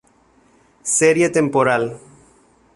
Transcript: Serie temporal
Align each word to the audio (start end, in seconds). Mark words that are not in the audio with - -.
Serie 0.97 1.29
temporal 1.29 1.99